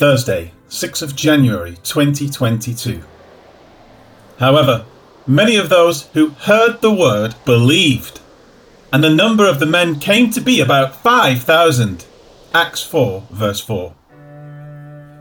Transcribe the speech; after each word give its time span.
Thursday, 0.00 0.50
6th 0.70 1.02
of 1.02 1.14
January 1.14 1.76
2022. 1.82 3.02
However, 4.38 4.86
many 5.26 5.56
of 5.56 5.68
those 5.68 6.06
who 6.14 6.30
heard 6.30 6.80
the 6.80 6.90
word 6.90 7.34
believed, 7.44 8.18
and 8.94 9.04
the 9.04 9.14
number 9.14 9.46
of 9.46 9.60
the 9.60 9.66
men 9.66 10.00
came 10.00 10.30
to 10.30 10.40
be 10.40 10.58
about 10.58 10.96
5,000. 10.96 12.06
Acts 12.54 12.82
4, 12.82 13.26
verse 13.30 13.60
4. 13.60 13.94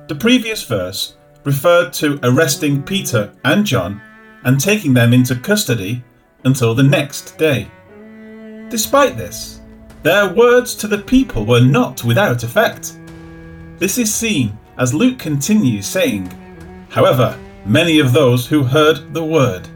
The 0.08 0.16
previous 0.18 0.64
verse 0.64 1.18
referred 1.44 1.92
to 1.96 2.18
arresting 2.24 2.82
Peter 2.82 3.34
and 3.44 3.66
John 3.66 4.02
and 4.46 4.62
taking 4.62 4.94
them 4.94 5.12
into 5.12 5.36
custody 5.36 6.06
until 6.46 6.74
the 6.74 6.84
next 6.84 7.38
day. 7.38 7.70
Despite 8.70 9.18
this, 9.18 9.60
their 10.04 10.34
words 10.34 10.74
to 10.76 10.88
the 10.88 11.00
people 11.00 11.46
were 11.46 11.60
not 11.60 12.06
without 12.06 12.46
effect. 12.46 12.98
This 13.78 13.98
is 13.98 14.14
seen 14.14 14.58
as 14.80 14.94
Luke 14.94 15.20
continues 15.20 15.86
saying, 15.86 16.32
However, 16.90 17.38
many 17.66 18.00
of 18.00 18.14
those 18.14 18.48
who 18.48 18.64
heard 18.64 19.14
the 19.14 19.24
word. 19.24 19.68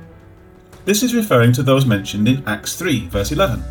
This 0.85 1.03
is 1.03 1.13
referring 1.13 1.51
to 1.53 1.63
those 1.63 1.85
mentioned 1.85 2.27
in 2.27 2.43
Acts 2.47 2.75
3, 2.77 3.07
verse 3.07 3.31
11. 3.31 3.61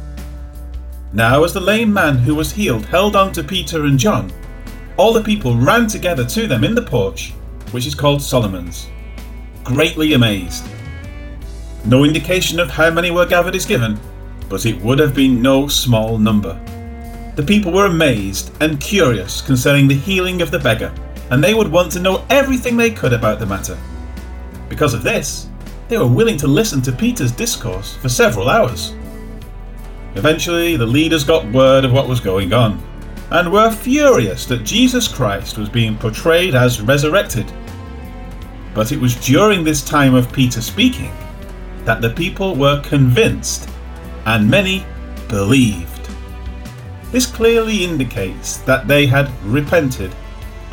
Now, 1.14 1.42
as 1.42 1.54
the 1.54 1.60
lame 1.60 1.92
man 1.92 2.18
who 2.18 2.34
was 2.34 2.52
healed 2.52 2.84
held 2.84 3.16
on 3.16 3.32
to 3.32 3.42
Peter 3.42 3.84
and 3.84 3.98
John, 3.98 4.30
all 4.98 5.12
the 5.12 5.22
people 5.22 5.56
ran 5.56 5.86
together 5.86 6.24
to 6.26 6.46
them 6.46 6.64
in 6.64 6.74
the 6.74 6.82
porch, 6.82 7.32
which 7.70 7.86
is 7.86 7.94
called 7.94 8.22
Solomon's, 8.22 8.88
greatly 9.64 10.12
amazed. 10.12 10.64
No 11.86 12.04
indication 12.04 12.60
of 12.60 12.70
how 12.70 12.90
many 12.90 13.10
were 13.10 13.26
gathered 13.26 13.54
is 13.54 13.66
given, 13.66 13.98
but 14.50 14.66
it 14.66 14.80
would 14.82 14.98
have 14.98 15.14
been 15.14 15.40
no 15.40 15.66
small 15.66 16.18
number. 16.18 16.60
The 17.36 17.42
people 17.42 17.72
were 17.72 17.86
amazed 17.86 18.52
and 18.60 18.78
curious 18.80 19.40
concerning 19.40 19.88
the 19.88 19.94
healing 19.94 20.42
of 20.42 20.50
the 20.50 20.58
beggar, 20.58 20.92
and 21.32 21.42
they 21.42 21.54
would 21.54 21.72
want 21.72 21.90
to 21.90 21.98
know 21.98 22.26
everything 22.28 22.76
they 22.76 22.90
could 22.90 23.14
about 23.14 23.38
the 23.38 23.46
matter. 23.46 23.78
Because 24.68 24.92
of 24.92 25.02
this, 25.02 25.48
they 25.88 25.96
were 25.96 26.06
willing 26.06 26.36
to 26.36 26.46
listen 26.46 26.82
to 26.82 26.92
Peter's 26.92 27.32
discourse 27.32 27.96
for 27.96 28.10
several 28.10 28.50
hours. 28.50 28.94
Eventually, 30.14 30.76
the 30.76 30.86
leaders 30.86 31.24
got 31.24 31.50
word 31.50 31.86
of 31.86 31.92
what 31.92 32.06
was 32.06 32.20
going 32.20 32.52
on, 32.52 32.78
and 33.30 33.50
were 33.50 33.70
furious 33.70 34.44
that 34.44 34.62
Jesus 34.62 35.08
Christ 35.08 35.56
was 35.56 35.70
being 35.70 35.96
portrayed 35.96 36.54
as 36.54 36.82
resurrected. 36.82 37.50
But 38.74 38.92
it 38.92 39.00
was 39.00 39.14
during 39.26 39.64
this 39.64 39.82
time 39.82 40.14
of 40.14 40.30
Peter 40.34 40.60
speaking 40.60 41.14
that 41.86 42.02
the 42.02 42.10
people 42.10 42.56
were 42.56 42.82
convinced, 42.82 43.70
and 44.26 44.50
many 44.50 44.84
believed. 45.28 46.10
This 47.10 47.24
clearly 47.24 47.84
indicates 47.84 48.58
that 48.58 48.86
they 48.86 49.06
had 49.06 49.30
repented, 49.44 50.14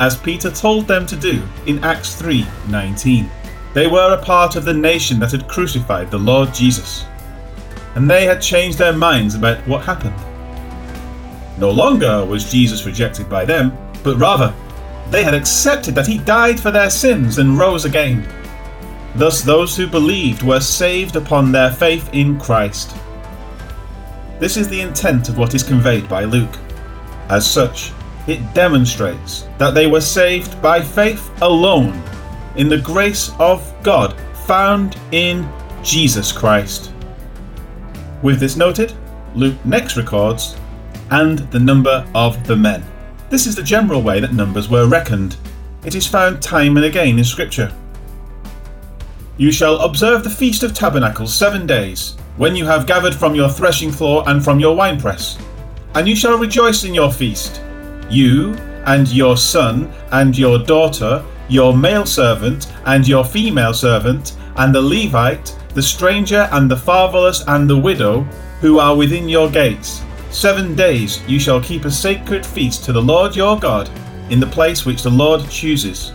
as 0.00 0.16
Peter 0.16 0.50
told 0.50 0.88
them 0.88 1.06
to 1.06 1.14
do 1.14 1.42
in 1.66 1.84
Acts 1.84 2.14
3:19. 2.14 3.30
They 3.74 3.86
were 3.86 4.14
a 4.14 4.24
part 4.24 4.56
of 4.56 4.64
the 4.64 4.74
nation 4.74 5.20
that 5.20 5.30
had 5.30 5.46
crucified 5.46 6.10
the 6.10 6.18
Lord 6.18 6.52
Jesus, 6.52 7.04
and 7.94 8.10
they 8.10 8.24
had 8.24 8.40
changed 8.40 8.78
their 8.78 8.94
minds 8.94 9.34
about 9.34 9.58
what 9.68 9.84
happened. 9.84 10.20
No 11.58 11.70
longer 11.70 12.24
was 12.24 12.50
Jesus 12.50 12.86
rejected 12.86 13.28
by 13.28 13.44
them, 13.44 13.72
but 14.02 14.18
rather 14.18 14.52
they 15.10 15.22
had 15.22 15.34
accepted 15.34 15.94
that 15.94 16.06
he 16.06 16.18
died 16.18 16.58
for 16.58 16.70
their 16.70 16.90
sins 16.90 17.38
and 17.38 17.58
rose 17.58 17.84
again. 17.84 18.26
Thus, 19.16 19.42
those 19.42 19.76
who 19.76 19.86
believed 19.86 20.42
were 20.42 20.60
saved 20.60 21.16
upon 21.16 21.52
their 21.52 21.70
faith 21.70 22.08
in 22.12 22.38
Christ. 22.38 22.94
This 24.38 24.56
is 24.56 24.68
the 24.68 24.80
intent 24.80 25.28
of 25.28 25.36
what 25.36 25.54
is 25.54 25.62
conveyed 25.62 26.08
by 26.08 26.24
Luke. 26.24 26.56
As 27.28 27.48
such, 27.48 27.92
it 28.26 28.54
demonstrates 28.54 29.48
that 29.58 29.74
they 29.74 29.86
were 29.86 30.00
saved 30.00 30.60
by 30.60 30.80
faith 30.80 31.30
alone 31.42 32.02
in 32.56 32.68
the 32.68 32.78
grace 32.78 33.30
of 33.38 33.74
God 33.82 34.18
found 34.46 34.96
in 35.12 35.48
Jesus 35.82 36.32
Christ. 36.32 36.92
With 38.22 38.40
this 38.40 38.56
noted, 38.56 38.92
Luke 39.34 39.64
next 39.64 39.96
records, 39.96 40.56
and 41.10 41.38
the 41.50 41.58
number 41.58 42.06
of 42.14 42.46
the 42.46 42.56
men. 42.56 42.84
This 43.30 43.46
is 43.46 43.56
the 43.56 43.62
general 43.62 44.02
way 44.02 44.20
that 44.20 44.32
numbers 44.32 44.68
were 44.68 44.88
reckoned. 44.88 45.36
It 45.84 45.94
is 45.94 46.06
found 46.06 46.42
time 46.42 46.76
and 46.76 46.86
again 46.86 47.18
in 47.18 47.24
Scripture. 47.24 47.72
You 49.36 49.50
shall 49.50 49.78
observe 49.80 50.22
the 50.22 50.30
Feast 50.30 50.62
of 50.62 50.74
Tabernacles 50.74 51.34
seven 51.34 51.66
days, 51.66 52.16
when 52.36 52.54
you 52.54 52.66
have 52.66 52.86
gathered 52.86 53.14
from 53.14 53.34
your 53.34 53.48
threshing 53.48 53.90
floor 53.90 54.22
and 54.26 54.42
from 54.42 54.60
your 54.60 54.76
winepress. 54.76 55.38
And 55.94 56.06
you 56.08 56.14
shall 56.14 56.38
rejoice 56.38 56.84
in 56.84 56.94
your 56.94 57.10
feast, 57.12 57.62
you 58.10 58.54
and 58.86 59.08
your 59.08 59.36
son 59.36 59.92
and 60.12 60.36
your 60.36 60.58
daughter, 60.58 61.24
your 61.48 61.76
male 61.76 62.06
servant 62.06 62.72
and 62.86 63.06
your 63.06 63.24
female 63.24 63.74
servant, 63.74 64.36
and 64.56 64.74
the 64.74 64.80
Levite, 64.80 65.56
the 65.74 65.82
stranger 65.82 66.48
and 66.52 66.70
the 66.70 66.76
fatherless 66.76 67.44
and 67.46 67.68
the 67.68 67.78
widow, 67.78 68.22
who 68.60 68.78
are 68.78 68.96
within 68.96 69.28
your 69.28 69.50
gates. 69.50 70.02
Seven 70.30 70.74
days 70.74 71.22
you 71.26 71.40
shall 71.40 71.60
keep 71.60 71.84
a 71.84 71.90
sacred 71.90 72.44
feast 72.44 72.84
to 72.84 72.92
the 72.92 73.02
Lord 73.02 73.34
your 73.34 73.58
God 73.58 73.90
in 74.30 74.38
the 74.38 74.46
place 74.46 74.86
which 74.86 75.02
the 75.02 75.10
Lord 75.10 75.48
chooses. 75.50 76.12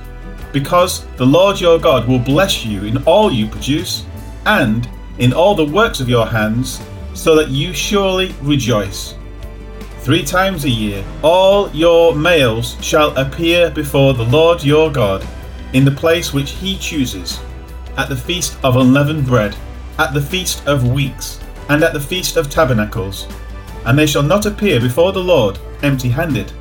Because 0.53 1.05
the 1.17 1.25
Lord 1.25 1.59
your 1.59 1.77
God 1.77 2.07
will 2.07 2.19
bless 2.19 2.65
you 2.65 2.85
in 2.85 3.03
all 3.03 3.31
you 3.31 3.47
produce, 3.47 4.05
and 4.45 4.87
in 5.17 5.33
all 5.33 5.55
the 5.55 5.65
works 5.65 5.99
of 5.99 6.09
your 6.09 6.25
hands, 6.25 6.81
so 7.13 7.35
that 7.35 7.49
you 7.49 7.73
surely 7.73 8.33
rejoice. 8.41 9.15
Three 10.05 10.23
times 10.23 10.65
a 10.65 10.69
year 10.69 11.03
all 11.23 11.67
your 11.71 12.15
males 12.15 12.77
shall 12.79 13.17
appear 13.17 13.71
before 13.71 14.13
the 14.13 14.25
Lord 14.25 14.63
your 14.63 14.91
God 14.91 15.25
in 15.73 15.83
the 15.83 15.89
place 15.89 16.31
which 16.31 16.51
he 16.51 16.77
chooses, 16.77 17.39
at 17.97 18.07
the 18.07 18.15
feast 18.15 18.55
of 18.63 18.75
unleavened 18.75 19.25
bread, 19.25 19.55
at 19.97 20.13
the 20.13 20.21
feast 20.21 20.63
of 20.67 20.91
weeks, 20.91 21.39
and 21.69 21.83
at 21.83 21.91
the 21.91 21.99
feast 21.99 22.37
of 22.37 22.51
tabernacles. 22.51 23.27
And 23.87 23.97
they 23.97 24.05
shall 24.05 24.21
not 24.21 24.45
appear 24.45 24.79
before 24.79 25.11
the 25.11 25.23
Lord 25.23 25.57
empty 25.81 26.09
handed. 26.09 26.51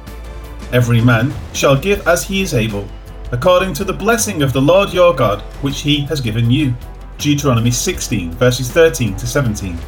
Every 0.72 1.02
man 1.02 1.30
shall 1.52 1.76
give 1.76 2.08
as 2.08 2.24
he 2.24 2.40
is 2.40 2.54
able, 2.54 2.88
according 3.30 3.74
to 3.74 3.84
the 3.84 3.92
blessing 3.92 4.40
of 4.40 4.54
the 4.54 4.62
Lord 4.62 4.90
your 4.90 5.14
God, 5.14 5.42
which 5.60 5.82
he 5.82 6.00
has 6.06 6.22
given 6.22 6.50
you. 6.50 6.72
Deuteronomy 7.18 7.70
16, 7.70 8.30
verses 8.30 8.70
13 8.70 9.14
to 9.16 9.26
17. 9.26 9.78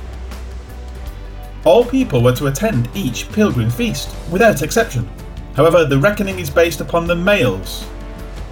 All 1.66 1.84
people 1.84 2.22
were 2.22 2.36
to 2.36 2.46
attend 2.46 2.88
each 2.94 3.28
pilgrim 3.32 3.70
feast, 3.70 4.14
without 4.30 4.62
exception. 4.62 5.10
However, 5.56 5.84
the 5.84 5.98
reckoning 5.98 6.38
is 6.38 6.48
based 6.48 6.80
upon 6.80 7.08
the 7.08 7.16
males. 7.16 7.84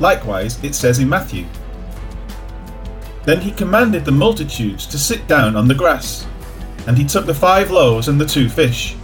Likewise, 0.01 0.63
it 0.65 0.75
says 0.75 0.99
in 0.99 1.09
Matthew 1.09 1.47
Then 3.23 3.41
he 3.41 3.53
commanded 3.53 4.05
the 4.05 4.11
multitudes 4.11 4.85
to 4.89 4.99
sit 4.99 5.29
down 5.29 5.55
on 5.55 5.69
the 5.69 5.77
grass. 5.77 6.27
And 6.89 6.99
he 6.99 7.05
took 7.05 7.25
the 7.25 7.33
five 7.33 7.71
loaves 7.71 8.09
and 8.09 8.21
the 8.21 8.27
two 8.27 8.49
fish, 8.49 8.97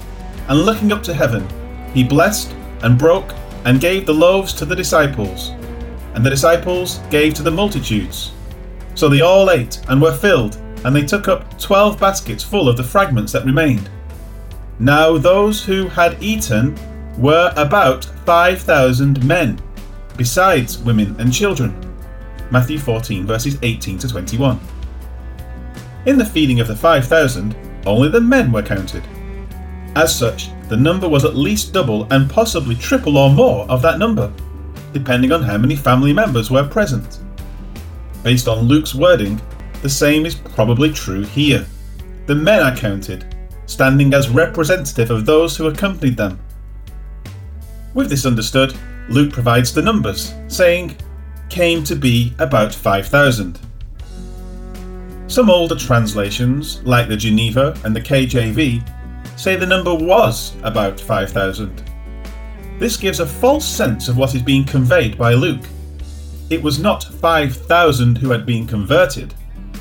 and 0.48 0.66
looking 0.66 0.90
up 0.90 1.04
to 1.04 1.14
heaven, 1.14 1.46
he 1.94 2.02
blessed 2.02 2.52
and 2.82 2.98
broke 2.98 3.32
and 3.64 3.80
gave 3.80 4.06
the 4.06 4.12
loaves 4.12 4.52
to 4.54 4.64
the 4.64 4.74
disciples, 4.74 5.50
and 6.14 6.26
the 6.26 6.30
disciples 6.30 6.98
gave 7.10 7.34
to 7.34 7.44
the 7.44 7.50
multitudes. 7.50 8.32
So 8.96 9.08
they 9.08 9.20
all 9.20 9.52
ate 9.52 9.80
and 9.88 10.02
were 10.02 10.16
filled, 10.16 10.56
and 10.84 10.96
they 10.96 11.06
took 11.06 11.28
up 11.28 11.60
twelve 11.60 12.00
baskets 12.00 12.42
full 12.42 12.68
of 12.68 12.76
the 12.76 12.82
fragments 12.82 13.30
that 13.32 13.46
remained. 13.46 13.88
Now 14.80 15.18
those 15.18 15.62
who 15.62 15.88
had 15.88 16.22
eaten 16.22 16.74
were 17.18 17.52
about 17.54 18.06
five 18.24 18.62
thousand 18.62 19.22
men, 19.26 19.60
besides 20.16 20.78
women 20.78 21.14
and 21.18 21.30
children. 21.30 21.76
Matthew 22.50 22.78
14, 22.78 23.26
verses 23.26 23.58
18 23.62 23.98
to 23.98 24.08
21. 24.08 24.58
In 26.06 26.16
the 26.16 26.24
feeding 26.24 26.60
of 26.60 26.66
the 26.66 26.74
five 26.74 27.06
thousand, 27.06 27.54
only 27.84 28.08
the 28.08 28.22
men 28.22 28.50
were 28.50 28.62
counted. 28.62 29.04
As 29.96 30.18
such, 30.18 30.48
the 30.70 30.78
number 30.78 31.06
was 31.06 31.26
at 31.26 31.36
least 31.36 31.74
double 31.74 32.10
and 32.10 32.30
possibly 32.30 32.74
triple 32.74 33.18
or 33.18 33.28
more 33.28 33.66
of 33.68 33.82
that 33.82 33.98
number, 33.98 34.32
depending 34.94 35.30
on 35.30 35.42
how 35.42 35.58
many 35.58 35.76
family 35.76 36.14
members 36.14 36.50
were 36.50 36.66
present. 36.66 37.18
Based 38.22 38.48
on 38.48 38.60
Luke's 38.66 38.94
wording, 38.94 39.38
the 39.82 39.90
same 39.90 40.24
is 40.24 40.34
probably 40.34 40.90
true 40.90 41.22
here. 41.22 41.66
The 42.24 42.34
men 42.34 42.62
are 42.62 42.74
counted, 42.74 43.29
standing 43.70 44.12
as 44.14 44.28
representative 44.28 45.10
of 45.10 45.26
those 45.26 45.56
who 45.56 45.68
accompanied 45.68 46.16
them. 46.16 46.38
With 47.94 48.08
this 48.08 48.26
understood, 48.26 48.74
Luke 49.08 49.32
provides 49.32 49.72
the 49.72 49.82
numbers, 49.82 50.34
saying, 50.48 50.96
came 51.48 51.84
to 51.84 51.96
be 51.96 52.34
about 52.38 52.74
5,000. 52.74 53.58
Some 55.26 55.50
older 55.50 55.76
translations, 55.76 56.82
like 56.84 57.08
the 57.08 57.16
Geneva 57.16 57.78
and 57.84 57.94
the 57.94 58.00
KJV, 58.00 59.38
say 59.38 59.56
the 59.56 59.66
number 59.66 59.94
was 59.94 60.54
about 60.62 60.98
5,000. 60.98 61.82
This 62.78 62.96
gives 62.96 63.20
a 63.20 63.26
false 63.26 63.66
sense 63.66 64.08
of 64.08 64.16
what 64.16 64.34
is 64.34 64.42
being 64.42 64.64
conveyed 64.64 65.16
by 65.18 65.34
Luke 65.34 65.66
it 66.50 66.60
was 66.60 66.80
not 66.80 67.04
5,000 67.04 68.18
who 68.18 68.30
had 68.30 68.44
been 68.44 68.66
converted, 68.66 69.32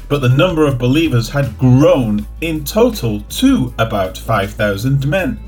but 0.10 0.22
the 0.22 0.30
number 0.30 0.66
of 0.66 0.80
believers 0.80 1.30
had 1.30 1.58
grown 1.58 2.26
in 2.42 2.66
total 2.66 3.22
to 3.22 3.74
about 3.78 4.18
5,000 4.18 5.08
men. 5.08 5.40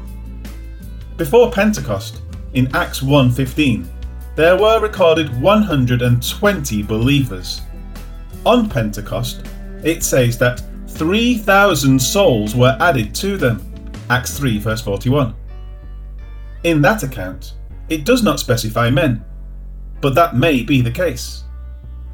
Before 1.18 1.52
Pentecost, 1.52 2.22
in 2.54 2.74
Acts 2.76 3.02
1:15, 3.02 3.88
there 4.36 4.58
were 4.58 4.80
recorded 4.80 5.42
120 5.42 6.84
believers. 6.84 7.62
On 8.46 8.70
Pentecost, 8.70 9.46
it 9.84 10.04
says 10.04 10.38
that 10.38 10.62
3,000 10.88 12.00
souls 12.00 12.56
were 12.56 12.78
added 12.80 13.16
to 13.16 13.38
them. 13.38 13.62
Acts 14.10 14.38
3, 14.38 14.60
verse 14.60 14.82
41. 14.82 15.34
In 16.64 16.82
that 16.82 17.04
account, 17.04 17.54
it 17.90 18.06
does 18.06 18.24
not 18.24 18.40
specify 18.40 18.90
men, 18.90 19.24
but 20.02 20.16
that 20.16 20.36
may 20.36 20.62
be 20.62 20.82
the 20.82 20.92
case. 20.92 21.44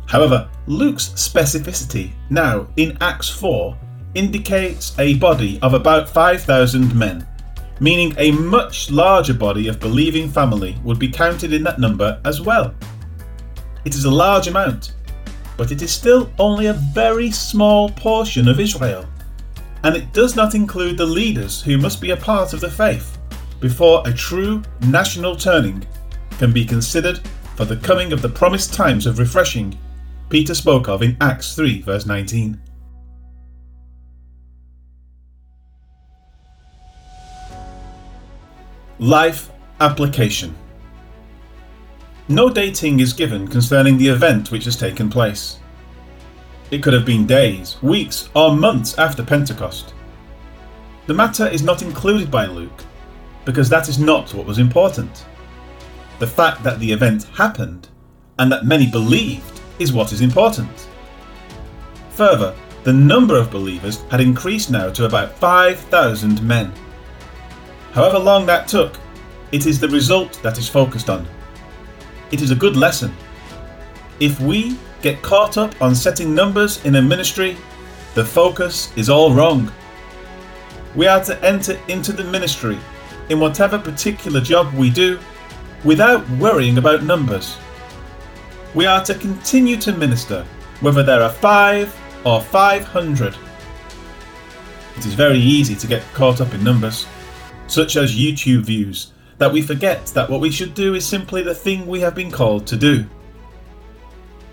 However, 0.07 0.49
Luke's 0.67 1.09
specificity 1.09 2.11
now 2.29 2.67
in 2.77 2.97
Acts 3.01 3.29
4 3.29 3.77
indicates 4.15 4.97
a 4.97 5.15
body 5.15 5.59
of 5.61 5.73
about 5.73 6.09
5,000 6.09 6.95
men, 6.95 7.27
meaning 7.81 8.15
a 8.17 8.31
much 8.31 8.89
larger 8.89 9.33
body 9.33 9.67
of 9.67 9.81
believing 9.81 10.29
family 10.29 10.77
would 10.83 10.97
be 10.97 11.09
counted 11.09 11.51
in 11.51 11.61
that 11.63 11.79
number 11.79 12.21
as 12.23 12.41
well. 12.41 12.73
It 13.83 13.95
is 13.95 14.05
a 14.05 14.09
large 14.09 14.47
amount, 14.47 14.93
but 15.57 15.71
it 15.71 15.81
is 15.81 15.91
still 15.91 16.31
only 16.39 16.67
a 16.67 16.73
very 16.73 17.29
small 17.29 17.89
portion 17.89 18.47
of 18.47 18.61
Israel, 18.61 19.05
and 19.83 19.95
it 19.95 20.13
does 20.13 20.37
not 20.37 20.55
include 20.55 20.97
the 20.97 21.05
leaders 21.05 21.61
who 21.61 21.77
must 21.77 22.01
be 22.01 22.11
a 22.11 22.17
part 22.17 22.53
of 22.53 22.61
the 22.61 22.71
faith 22.71 23.17
before 23.59 24.03
a 24.05 24.13
true 24.13 24.61
national 24.87 25.35
turning 25.35 25.85
can 26.37 26.53
be 26.53 26.63
considered 26.63 27.19
for 27.55 27.65
the 27.65 27.77
coming 27.77 28.13
of 28.13 28.21
the 28.21 28.29
promised 28.29 28.73
times 28.73 29.05
of 29.05 29.19
refreshing 29.19 29.77
Peter 30.29 30.53
spoke 30.53 30.89
of 30.89 31.01
in 31.01 31.15
Acts 31.21 31.55
3, 31.55 31.83
verse 31.83 32.05
19. 32.05 32.61
Life 38.99 39.49
Application 39.79 40.53
No 42.27 42.49
dating 42.49 42.99
is 42.99 43.13
given 43.13 43.47
concerning 43.47 43.97
the 43.97 44.07
event 44.09 44.51
which 44.51 44.65
has 44.65 44.75
taken 44.75 45.09
place. 45.09 45.59
It 46.71 46.83
could 46.83 46.93
have 46.93 47.05
been 47.05 47.25
days, 47.25 47.81
weeks, 47.81 48.27
or 48.35 48.53
months 48.53 48.97
after 48.97 49.23
Pentecost. 49.23 49.93
The 51.05 51.13
matter 51.13 51.47
is 51.47 51.63
not 51.63 51.83
included 51.83 52.29
by 52.29 52.47
Luke 52.47 52.83
because 53.45 53.69
that 53.69 53.87
is 53.87 53.97
not 53.97 54.33
what 54.33 54.45
was 54.45 54.59
important. 54.59 55.25
The 56.19 56.27
fact 56.27 56.63
that 56.63 56.79
the 56.79 56.91
event 56.91 57.23
happened 57.25 57.87
and 58.39 58.51
that 58.51 58.65
many 58.65 58.87
believed 58.87 59.56
is 59.79 59.93
what 59.93 60.11
is 60.11 60.21
important. 60.21 60.87
Further, 62.11 62.55
the 62.83 62.93
number 62.93 63.37
of 63.37 63.51
believers 63.51 64.03
had 64.09 64.21
increased 64.21 64.71
now 64.71 64.89
to 64.91 65.05
about 65.05 65.37
5,000 65.37 66.41
men. 66.41 66.71
However 67.91 68.17
long 68.17 68.45
that 68.45 68.67
took, 68.67 68.97
it 69.51 69.65
is 69.65 69.79
the 69.79 69.89
result 69.89 70.41
that 70.43 70.57
is 70.57 70.69
focused 70.69 71.09
on. 71.09 71.27
It 72.31 72.41
is 72.41 72.51
a 72.51 72.55
good 72.55 72.75
lesson. 72.75 73.13
If 74.19 74.39
we 74.39 74.77
get 75.01 75.21
caught 75.21 75.57
up 75.57 75.79
on 75.81 75.95
setting 75.95 76.33
numbers 76.33 76.83
in 76.85 76.95
a 76.95 77.01
ministry, 77.01 77.57
the 78.13 78.25
focus 78.25 78.91
is 78.95 79.09
all 79.09 79.33
wrong. 79.33 79.71
We 80.95 81.07
are 81.07 81.23
to 81.25 81.43
enter 81.45 81.79
into 81.87 82.11
the 82.11 82.23
ministry 82.23 82.79
in 83.29 83.39
whatever 83.39 83.77
particular 83.77 84.41
job 84.41 84.73
we 84.73 84.89
do 84.89 85.19
without 85.83 86.27
worrying 86.31 86.77
about 86.77 87.03
numbers 87.03 87.57
we 88.77 88.85
are 88.85 89.03
to 89.03 89.15
continue 89.15 89.75
to 89.75 89.91
minister, 89.91 90.45
whether 90.81 91.01
there 91.01 91.23
are 91.23 91.31
five 91.31 91.99
or 92.23 92.39
500. 92.39 93.35
It 94.95 95.03
is 95.03 95.15
very 95.15 95.39
easy 95.39 95.75
to 95.75 95.87
get 95.87 96.03
caught 96.13 96.41
up 96.41 96.53
in 96.53 96.63
numbers, 96.63 97.07
such 97.65 97.95
as 97.95 98.15
YouTube 98.15 98.65
views, 98.65 99.13
that 99.39 99.51
we 99.51 99.63
forget 99.63 100.05
that 100.13 100.29
what 100.29 100.41
we 100.41 100.51
should 100.51 100.75
do 100.75 100.93
is 100.93 101.03
simply 101.03 101.41
the 101.41 101.55
thing 101.55 101.87
we 101.87 101.99
have 102.01 102.13
been 102.13 102.29
called 102.29 102.67
to 102.67 102.77
do. 102.77 103.03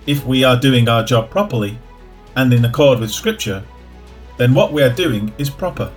If 0.07 0.25
we 0.25 0.43
are 0.43 0.59
doing 0.59 0.89
our 0.89 1.05
job 1.05 1.29
properly 1.29 1.77
and 2.35 2.51
in 2.55 2.65
accord 2.65 3.01
with 3.01 3.11
Scripture, 3.11 3.63
then 4.39 4.55
what 4.55 4.73
we 4.73 4.83
are 4.83 4.95
doing 4.95 5.35
is 5.37 5.51
proper. 5.51 5.93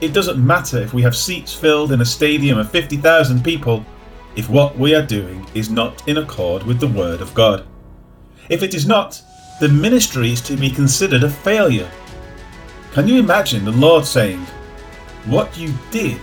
It 0.00 0.12
doesn't 0.12 0.38
matter 0.38 0.78
if 0.78 0.94
we 0.94 1.02
have 1.02 1.16
seats 1.16 1.52
filled 1.52 1.90
in 1.90 2.02
a 2.02 2.06
stadium 2.06 2.56
of 2.56 2.70
50,000 2.70 3.42
people 3.42 3.84
if 4.36 4.48
what 4.48 4.76
we 4.78 4.94
are 4.94 5.06
doing 5.06 5.46
is 5.54 5.70
not 5.70 6.06
in 6.08 6.18
accord 6.18 6.64
with 6.64 6.80
the 6.80 6.88
Word 6.88 7.20
of 7.20 7.34
God. 7.34 7.66
If 8.48 8.62
it 8.62 8.74
is 8.74 8.86
not, 8.86 9.22
the 9.60 9.68
ministry 9.68 10.32
is 10.32 10.40
to 10.42 10.56
be 10.56 10.70
considered 10.70 11.22
a 11.22 11.30
failure. 11.30 11.90
Can 12.92 13.06
you 13.06 13.18
imagine 13.18 13.64
the 13.64 13.72
Lord 13.72 14.04
saying, 14.04 14.40
What 15.26 15.56
you 15.56 15.72
did 15.90 16.20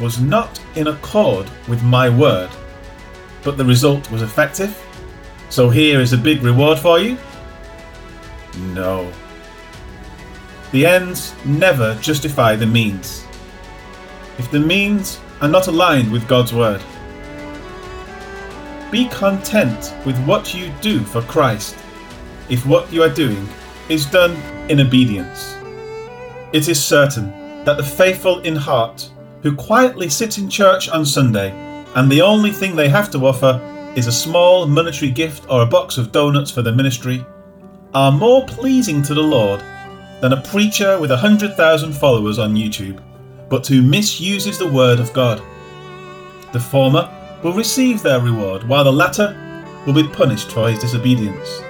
was 0.00 0.20
not 0.20 0.60
in 0.74 0.86
accord 0.86 1.50
with 1.68 1.82
my 1.82 2.08
word, 2.08 2.50
but 3.44 3.56
the 3.56 3.64
result 3.64 4.10
was 4.10 4.22
effective? 4.22 4.76
So 5.50 5.68
here 5.68 6.00
is 6.00 6.12
a 6.12 6.18
big 6.18 6.42
reward 6.42 6.78
for 6.78 6.98
you? 6.98 7.18
No. 8.74 9.12
The 10.72 10.86
ends 10.86 11.34
never 11.44 11.94
justify 11.96 12.56
the 12.56 12.66
means. 12.66 13.26
If 14.38 14.50
the 14.50 14.60
means 14.60 15.20
are 15.40 15.48
not 15.48 15.66
aligned 15.66 16.10
with 16.10 16.28
God's 16.28 16.54
word, 16.54 16.80
be 18.90 19.08
content 19.08 19.94
with 20.04 20.18
what 20.24 20.54
you 20.54 20.72
do 20.80 21.00
for 21.00 21.22
Christ, 21.22 21.76
if 22.48 22.66
what 22.66 22.92
you 22.92 23.02
are 23.02 23.08
doing 23.08 23.48
is 23.88 24.06
done 24.06 24.32
in 24.68 24.80
obedience. 24.80 25.56
It 26.52 26.68
is 26.68 26.82
certain 26.82 27.64
that 27.64 27.76
the 27.76 27.82
faithful 27.82 28.40
in 28.40 28.56
heart, 28.56 29.10
who 29.42 29.54
quietly 29.54 30.08
sit 30.08 30.38
in 30.38 30.50
church 30.50 30.88
on 30.88 31.04
Sunday, 31.04 31.50
and 31.94 32.10
the 32.10 32.20
only 32.20 32.50
thing 32.50 32.74
they 32.74 32.88
have 32.88 33.10
to 33.12 33.26
offer 33.26 33.60
is 33.96 34.06
a 34.06 34.12
small 34.12 34.66
monetary 34.66 35.10
gift 35.10 35.46
or 35.48 35.62
a 35.62 35.66
box 35.66 35.98
of 35.98 36.12
donuts 36.12 36.50
for 36.50 36.62
the 36.62 36.72
ministry, 36.72 37.24
are 37.94 38.12
more 38.12 38.44
pleasing 38.46 39.02
to 39.02 39.14
the 39.14 39.22
Lord 39.22 39.60
than 40.20 40.32
a 40.32 40.42
preacher 40.42 40.98
with 41.00 41.10
a 41.10 41.16
hundred 41.16 41.56
thousand 41.56 41.92
followers 41.92 42.38
on 42.38 42.54
YouTube, 42.54 43.02
but 43.48 43.66
who 43.66 43.82
misuses 43.82 44.58
the 44.58 44.70
word 44.70 45.00
of 45.00 45.12
God. 45.12 45.42
The 46.52 46.60
former 46.60 47.08
will 47.42 47.54
receive 47.54 48.02
their 48.02 48.20
reward, 48.20 48.66
while 48.68 48.84
the 48.84 48.92
latter 48.92 49.36
will 49.86 49.94
be 49.94 50.06
punished 50.08 50.52
for 50.52 50.68
his 50.68 50.78
disobedience. 50.78 51.60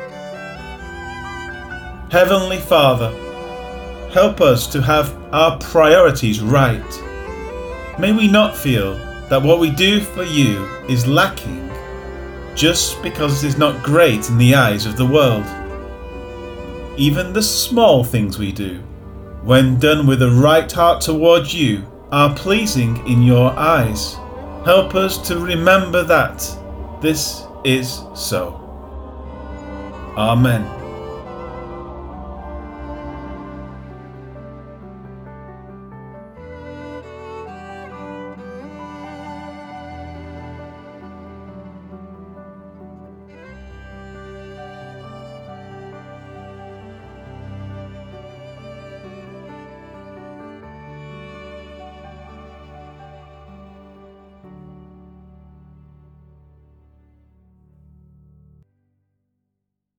Heavenly 2.11 2.58
Father, 2.58 3.11
help 4.12 4.40
us 4.40 4.67
to 4.69 4.82
have 4.82 5.17
our 5.32 5.58
priorities 5.58 6.40
right. 6.40 7.99
May 8.00 8.12
we 8.12 8.26
not 8.26 8.56
feel 8.56 8.94
that 9.28 9.43
what 9.43 9.61
we 9.61 9.70
do 9.70 10.00
for 10.00 10.25
you 10.25 10.64
is 10.88 11.06
lacking 11.06 11.70
just 12.56 13.00
because 13.02 13.44
it 13.44 13.46
is 13.46 13.56
not 13.56 13.82
great 13.82 14.28
in 14.28 14.38
the 14.38 14.54
eyes 14.54 14.87
of 14.87 14.97
the 14.97 15.06
world. 15.06 15.47
Even 16.99 17.33
the 17.33 17.42
small 17.42 18.02
things 18.02 18.38
we 18.38 18.50
do, 18.50 18.78
when 19.45 19.78
done 19.78 20.06
with 20.06 20.21
a 20.23 20.30
right 20.30 20.71
heart 20.71 21.00
towards 21.00 21.54
you, 21.54 21.87
are 22.11 22.35
pleasing 22.35 22.97
in 23.06 23.23
your 23.23 23.52
eyes. 23.52 24.16
Help 24.64 24.95
us 24.95 25.17
to 25.29 25.38
remember 25.38 26.02
that 26.05 26.38
this 27.00 27.47
is 27.64 28.02
so. 28.14 28.55
Amen. 30.17 30.79